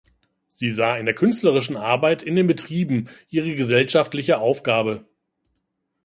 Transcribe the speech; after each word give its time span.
Sie 0.47 0.71
sah 0.71 0.97
in 0.97 1.05
der 1.05 1.13
künstlerischen 1.13 1.77
Arbeit 1.77 2.23
in 2.23 2.35
den 2.35 2.47
Betrieben 2.47 3.07
ihre 3.29 3.53
gesellschaftliche 3.53 4.39
Aufgabe. 4.39 5.05